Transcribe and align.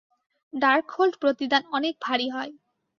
Darkhold 0.53 1.15
প্রতিদান 1.21 1.61
অনেক 1.71 1.93
ভারী 2.01 2.27
হয়। 2.29 2.51